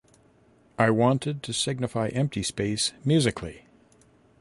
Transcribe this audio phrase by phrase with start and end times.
[0.79, 3.67] I wanted to signify empty space musically.